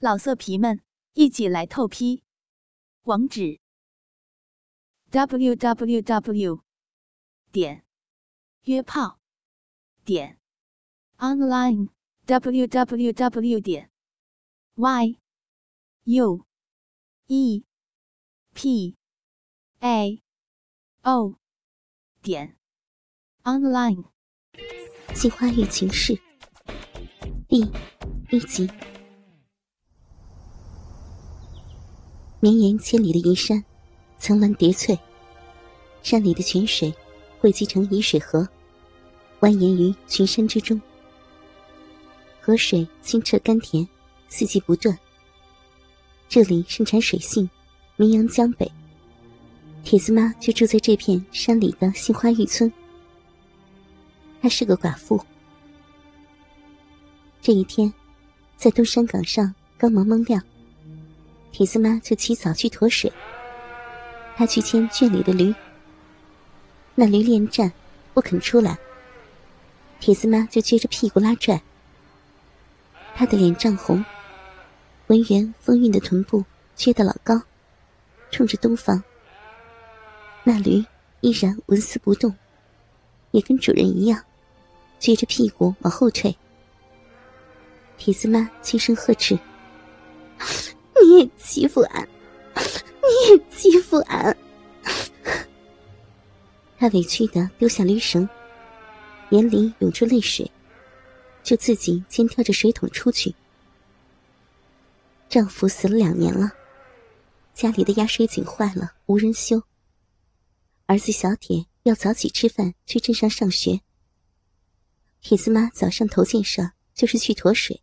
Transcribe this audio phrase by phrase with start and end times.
[0.00, 0.80] 老色皮们，
[1.14, 2.22] 一起来透批！
[3.02, 3.58] 网址
[5.10, 6.62] ：w w w
[7.50, 7.84] 点
[8.62, 9.18] 约炮
[10.04, 10.38] 点
[11.16, 11.88] online
[12.26, 13.90] w w w 点
[14.76, 15.18] y
[16.04, 16.46] u
[17.26, 17.64] e
[18.54, 18.96] p
[19.80, 20.22] a
[21.02, 21.34] o
[22.22, 22.56] 点
[23.42, 24.04] online。
[25.16, 26.12] 《杏花与情事》
[27.48, 27.72] 第
[28.30, 28.70] 一集。
[32.40, 33.64] 绵延千里的宜山，
[34.18, 34.96] 层峦叠翠，
[36.04, 36.94] 山里的泉水
[37.40, 38.48] 汇集成沂水河，
[39.40, 40.80] 蜿蜒于群山之中。
[42.40, 43.86] 河水清澈甘甜，
[44.28, 44.96] 四季不断。
[46.28, 47.50] 这里盛产水杏，
[47.96, 48.70] 名扬江北。
[49.82, 52.72] 铁子妈就住在这片山里的杏花峪村。
[54.40, 55.20] 她是个寡妇。
[57.42, 57.92] 这一天，
[58.56, 60.40] 在东山岗上刚蒙蒙亮。
[61.50, 63.12] 铁丝妈就起早去驮水。
[64.36, 65.52] 她去牵圈里的驴，
[66.94, 67.72] 那驴恋战，
[68.14, 68.78] 不肯出来。
[69.98, 71.60] 铁丝妈就撅着屁股拉拽。
[73.16, 74.04] 她的脸涨红，
[75.06, 76.44] 浑圆丰韵的臀部
[76.76, 77.42] 撅得老高，
[78.30, 79.02] 冲着东方。
[80.44, 80.84] 那驴
[81.20, 82.32] 依然纹丝不动，
[83.32, 84.22] 也跟主人一样，
[85.00, 86.36] 撅着屁股往后退。
[87.96, 89.36] 铁丝妈轻声呵斥。
[91.08, 92.06] 你也欺负俺，
[93.00, 94.36] 你也欺负俺。
[96.76, 98.28] 他委屈的丢下驴绳，
[99.30, 100.50] 眼里涌出泪水，
[101.42, 103.34] 就自己肩挑着水桶出去。
[105.30, 106.52] 丈夫死了两年了，
[107.54, 109.62] 家里的压水井坏了，无人修。
[110.84, 113.80] 儿子小铁要早起吃饭，去镇上上学。
[115.22, 117.80] 铁丝妈早上头件事就是去驮水。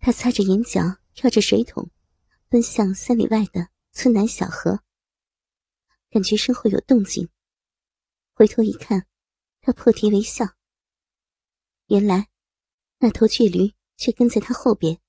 [0.00, 0.96] 她擦着眼角。
[1.14, 1.90] 跳着水桶，
[2.48, 4.82] 奔向三里外的村南小河。
[6.10, 7.28] 感觉身后有动静，
[8.34, 9.06] 回头一看，
[9.60, 10.56] 他破涕为笑。
[11.86, 12.28] 原来，
[12.98, 15.00] 那头倔驴却跟在他后边，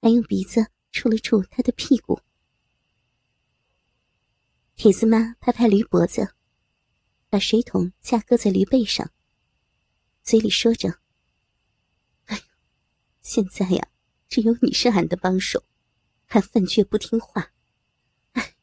[0.00, 2.20] 还用鼻子触了触他的屁股。
[4.74, 6.34] 铁丝妈拍拍驴脖子，
[7.28, 9.12] 把水桶架搁在驴背上，
[10.22, 11.00] 嘴里说着
[12.26, 12.42] ：“哎呀，
[13.20, 13.88] 现在呀。”
[14.32, 15.62] 只有你是俺的帮手，
[16.24, 17.52] 还犯倔不听话。
[18.32, 18.54] 哎，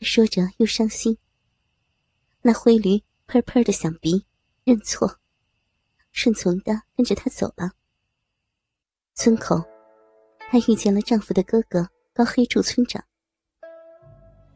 [0.00, 1.18] 说着又伤心。
[2.40, 4.24] 那灰驴喷喷的响鼻，
[4.64, 5.20] 认错，
[6.12, 7.72] 顺从的跟着他走了。
[9.12, 9.62] 村口，
[10.50, 13.04] 她遇见了丈夫的哥哥高黑柱村长。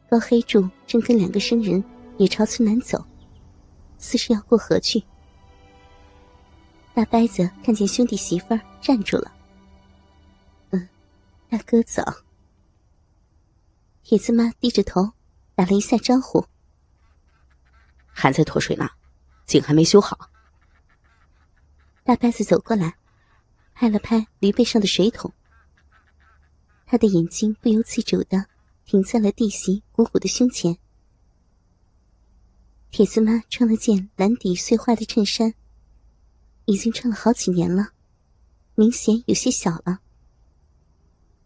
[0.09, 1.83] 高黑柱正跟两个生人
[2.17, 3.05] 也朝村南走，
[3.99, 5.03] 似是要过河去。
[6.95, 9.33] 大伯子看见兄弟媳妇儿站住了。
[10.69, 10.87] 嗯，
[11.49, 12.03] 大哥早。
[14.03, 15.11] 铁子妈低着头，
[15.55, 16.45] 打了一下招呼。
[18.05, 18.87] 还在脱水呢，
[19.47, 20.29] 井还没修好。
[22.03, 22.95] 大伯子走过来，
[23.73, 25.33] 拍了拍驴背上的水桶。
[26.85, 28.45] 他的眼睛不由自主的
[28.85, 30.77] 停在了弟媳鼓鼓的胸前。
[32.91, 35.55] 铁子妈穿了件蓝底碎花的衬衫。
[36.65, 37.89] 已经穿了好几年了，
[38.75, 39.99] 明显有些小了。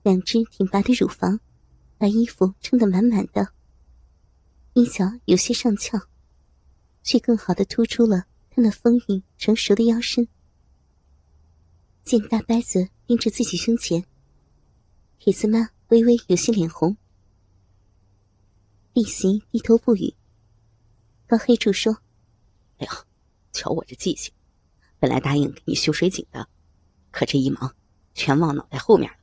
[0.03, 1.39] 两只挺拔的乳房，
[1.97, 3.53] 把衣服撑得满满的。
[4.73, 5.99] 衣角有些上翘，
[7.03, 10.27] 却更好的突出了她那丰腴成熟的腰身。
[12.03, 14.05] 见大伯子盯着自己胸前，
[15.17, 16.95] 铁丝妈微微有些脸红。
[18.93, 20.13] 弟媳低头不语。
[21.25, 21.97] 高黑柱说
[22.79, 23.05] ：“哎呀，
[23.51, 24.31] 瞧我这记性！”
[24.99, 26.47] 本来答应给你修水井的，
[27.11, 27.75] 可这一忙，
[28.13, 29.17] 全忘脑袋后面了。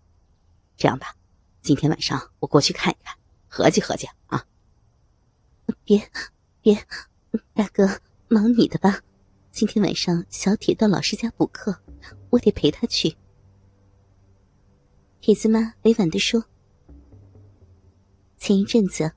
[0.77, 1.15] 这样吧，
[1.63, 3.17] 今天晚上我过去看一看，
[3.49, 4.47] 合计合计啊。
[5.85, 6.11] 别，
[6.61, 6.87] 别，
[7.55, 9.01] 大哥，忙你的吧。
[9.51, 11.81] 今天晚上小铁到老师家补课，
[12.31, 13.17] 我得陪他去。
[15.21, 16.45] 铁子妈委婉的说。
[18.37, 19.13] 前一阵子，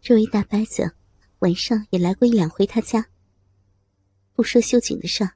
[0.00, 0.94] 这位大伯子
[1.40, 3.08] 晚上也来过一两回他家。
[4.34, 5.32] 不说修井的事儿。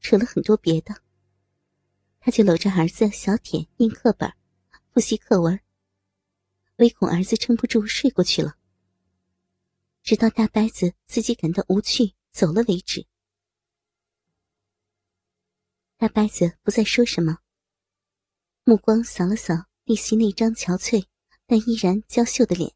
[0.00, 1.02] 扯了很多别的，
[2.20, 4.32] 他就搂着儿子小铁念课本，
[4.92, 5.60] 复习课文，
[6.76, 8.56] 唯恐儿子撑不住睡过去了。
[10.02, 13.06] 直到大伯子自己感到无趣走了为止。
[15.96, 17.38] 大伯子不再说什么，
[18.64, 21.06] 目光扫了扫弟媳那张憔悴
[21.44, 22.72] 但依然娇秀的脸，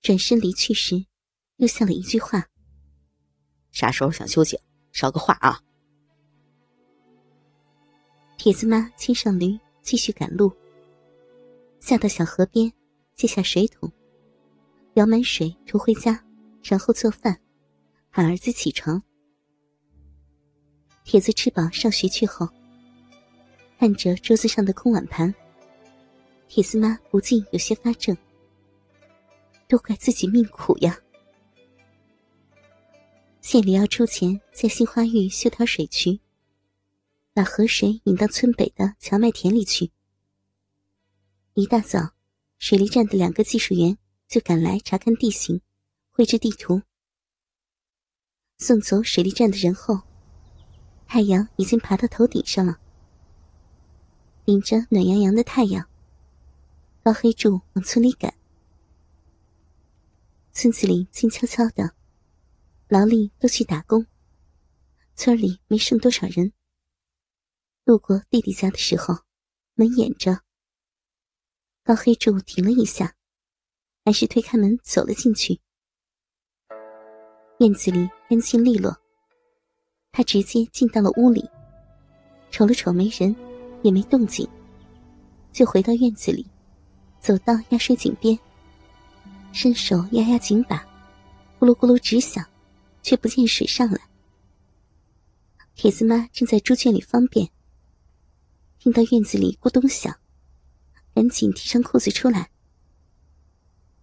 [0.00, 1.06] 转身离去时，
[1.56, 2.48] 又下了一句话
[3.70, 4.58] ：“啥时候想休息，
[4.92, 5.62] 捎个话啊。”
[8.46, 10.52] 铁子妈牵上驴，继续赶路。
[11.80, 12.72] 下到小河边，
[13.16, 13.90] 接下水桶，
[14.94, 16.24] 舀满水驮回家，
[16.62, 17.36] 然后做饭，
[18.08, 19.02] 喊儿子起床。
[21.02, 22.48] 铁子吃饱上学去后，
[23.80, 25.34] 看着桌子上的空碗盘，
[26.46, 28.16] 铁丝妈不禁有些发怔。
[29.66, 30.96] 都怪自己命苦呀！
[33.40, 36.20] 县里要出钱在杏花峪修条水渠，
[37.36, 39.92] 把河水引到村北的荞麦田里去。
[41.52, 42.14] 一大早，
[42.56, 45.60] 水利站的两个技术员就赶来查看地形，
[46.08, 46.80] 绘制地图。
[48.56, 50.00] 送走水利站的人后，
[51.06, 52.78] 太阳已经爬到头顶上了。
[54.46, 55.86] 顶着暖洋洋的太阳，
[57.02, 58.32] 高黑柱往村里赶。
[60.54, 61.94] 村子里静悄悄的，
[62.88, 64.06] 劳力都去打工，
[65.14, 66.54] 村里没剩多少人。
[67.86, 69.14] 路过弟弟家的时候，
[69.74, 70.40] 门掩着。
[71.84, 73.14] 高黑柱停了一下，
[74.04, 75.60] 还是推开门走了进去。
[77.60, 78.92] 院子里干净利落，
[80.10, 81.48] 他直接进到了屋里，
[82.50, 83.32] 瞅了瞅没人，
[83.84, 84.48] 也没动静，
[85.52, 86.44] 就回到院子里，
[87.20, 88.36] 走到压水井边。
[89.52, 90.78] 伸手压压井把，
[91.60, 92.44] 咕噜咕噜直响，
[93.00, 94.00] 却不见水上来。
[95.76, 97.48] 铁子妈正在猪圈里方便，
[98.86, 100.16] 听到院子里咕咚响，
[101.12, 102.52] 赶紧提上裤子出来。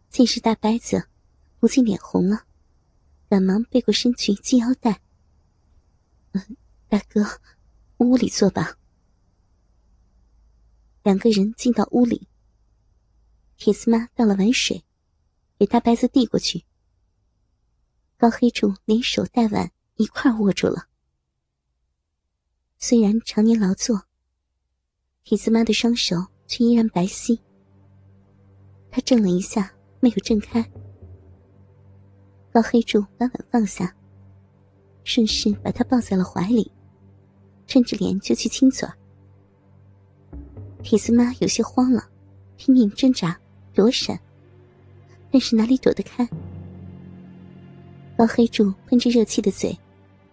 [0.10, 1.08] 见是大伯子，
[1.58, 2.46] 不禁脸红了，
[3.30, 5.00] 赶忙背过身去系腰带。
[6.34, 6.58] 嗯，
[6.90, 7.40] 大哥，
[8.00, 8.78] 屋里坐吧。
[11.04, 12.28] 两个人进到屋里，
[13.56, 14.84] 铁丝妈倒了碗水。
[15.58, 16.66] 给大白子递过去，
[18.18, 20.90] 高黑柱连手带碗一块握住了。
[22.78, 24.08] 虽然常年劳作，
[25.26, 26.18] 铁子妈的双手
[26.48, 27.40] 却依然白皙。
[28.92, 30.64] 他怔了一下，没有挣开。
[32.52, 33.96] 老黑柱把碗放下，
[35.06, 36.70] 顺势把他抱在了怀里，
[37.68, 38.88] 撑着脸就去亲嘴。
[40.84, 42.06] 铁子妈有些慌了，
[42.58, 43.40] 拼命挣扎
[43.74, 44.20] 躲闪。
[45.32, 46.28] 但是哪里躲得开？
[48.18, 49.76] 老黑柱喷着热气的嘴，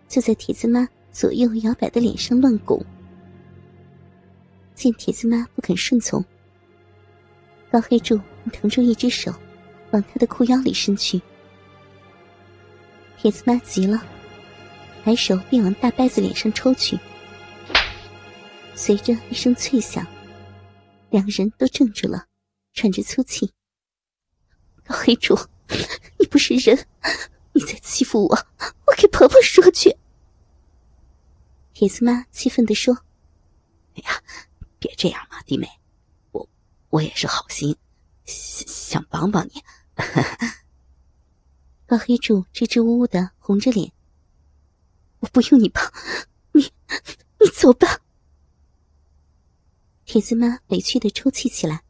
[0.09, 2.85] 就在铁子妈左右摇摆的脸上乱拱。
[4.81, 6.25] 见铁子妈不肯顺从，
[7.71, 8.19] 高黑柱
[8.51, 9.31] 腾出一只手，
[9.91, 11.21] 往他的裤腰里伸去。
[13.19, 14.03] 铁子妈急了，
[15.05, 16.99] 抬手便往大伯子脸上抽去。
[18.75, 20.07] 随着一声脆响，
[21.11, 22.25] 两人都怔住了，
[22.73, 23.53] 喘着粗气。
[24.87, 25.39] 黑柱，
[26.19, 26.87] 你不是人，
[27.53, 28.47] 你在欺负我，
[28.87, 29.95] 我给婆婆说去。
[31.75, 32.97] 铁子妈气愤地说
[33.97, 34.23] ：“哎呀，
[34.81, 35.69] 别这样嘛，弟妹，
[36.33, 36.49] 我
[36.89, 37.77] 我也是好心，
[38.25, 39.63] 想想帮帮你。
[41.87, 43.93] ”高黑柱支支吾吾的红着脸
[45.21, 45.93] ：“我不用你帮，
[46.53, 46.73] 你
[47.39, 48.01] 你走吧。”
[50.07, 51.85] 铁子妈委屈的抽泣起来。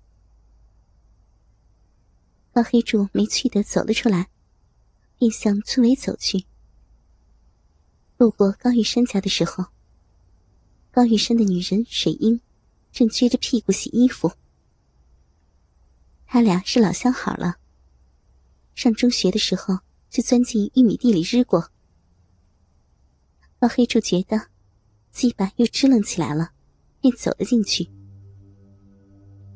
[2.52, 4.28] 高黑柱没趣的走了出来，
[5.16, 6.44] 便向村尾走去。
[8.18, 9.66] 路过高玉山家的时候，
[10.90, 12.40] 高玉山的女人水英
[12.92, 14.32] 正撅着屁股洗衣服。
[16.26, 17.56] 他俩是老相好了，
[18.74, 21.70] 上中学的时候就钻进玉米地里日过。
[23.58, 24.48] 老黑柱觉得
[25.10, 26.50] 鸡巴又支棱起来了，
[27.00, 27.88] 便走了进去。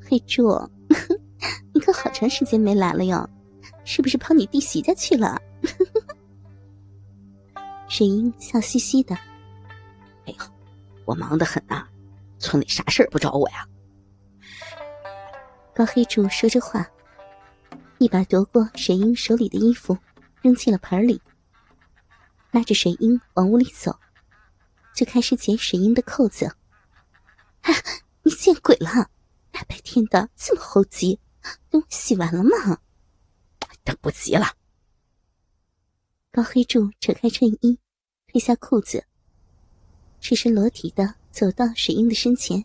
[0.01, 0.71] 黑柱。
[1.75, 3.29] 你可好长时间没来了哟，
[3.85, 5.41] 是不是跑你弟媳家去了？
[7.89, 9.15] 水英笑嘻嘻的。
[10.25, 10.45] 哎呦，
[11.05, 11.87] 我忙得很啊，
[12.45, 13.67] 村里啥事儿不找我呀？
[15.75, 16.87] 高黑柱说着话，
[17.97, 19.97] 一把夺过水英手里的衣服，
[20.43, 21.23] 扔进了盆里，
[22.51, 23.99] 拉着水英往屋里走，
[24.95, 26.45] 就开始解水英的扣子。
[27.63, 27.73] 啊，
[28.23, 29.09] 你见鬼了！
[29.51, 31.19] 大白天的这么猴急。
[31.71, 32.79] 等我洗完了吗？
[33.83, 34.47] 等不及了。
[36.31, 37.79] 高黑柱扯开衬衣，
[38.29, 39.07] 褪下裤子，
[40.21, 42.65] 赤身裸体的走到水英的身前，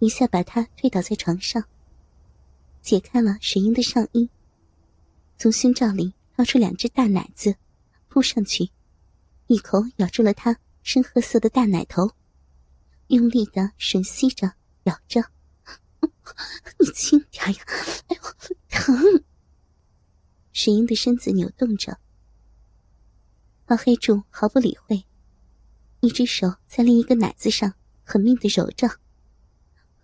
[0.00, 1.64] 一下把她推倒在床上，
[2.82, 4.28] 解开了水英的上衣，
[5.38, 7.56] 从胸罩里掏出两只大奶子，
[8.08, 8.68] 扑上去，
[9.46, 12.10] 一口咬住了她深褐色的大奶头，
[13.06, 14.52] 用力的吮吸着，
[14.82, 15.24] 咬着。
[16.78, 17.64] 你轻点呀！
[18.08, 18.22] 哎呦，
[18.68, 19.24] 疼！
[20.52, 21.98] 水英的身子扭动着，
[23.64, 25.06] 高黑柱毫不理会，
[26.00, 27.74] 一只手在另一个奶子上
[28.04, 28.88] 狠命的揉着。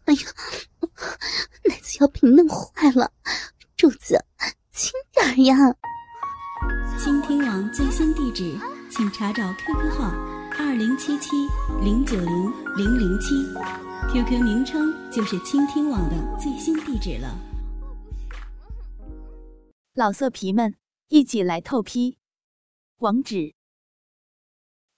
[0.05, 0.21] 哎呀，
[1.65, 3.13] 奶子要被你弄坏了，
[3.77, 4.25] 柱子
[4.71, 5.57] 轻点呀！
[6.99, 8.59] 倾听网最新地址，
[8.91, 10.11] 请查找 QQ 号
[10.59, 11.31] 二零七七
[11.83, 13.45] 零九零零零七
[14.13, 17.39] ，QQ 名称就是倾听网的最新地址了。
[19.95, 20.75] 老色皮们，
[21.09, 22.19] 一起来透批！
[22.99, 23.55] 网址